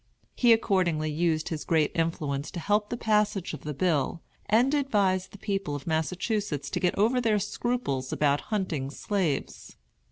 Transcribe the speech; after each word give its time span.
He 0.35 0.51
accordingly 0.51 1.11
used 1.11 1.49
his 1.49 1.63
great 1.63 1.91
influence 1.93 2.49
to 2.49 2.59
help 2.59 2.89
the 2.89 2.97
passage 2.97 3.53
of 3.53 3.61
the 3.61 3.73
bill, 3.75 4.23
and 4.47 4.73
advised 4.73 5.31
the 5.31 5.37
people 5.37 5.75
of 5.75 5.85
Massachusetts 5.85 6.71
to 6.71 6.79
get 6.79 6.97
over 6.97 7.21
their 7.21 7.37
scruples 7.37 8.11
about 8.11 8.41
hunting 8.49 8.89
slaves. 8.89 9.75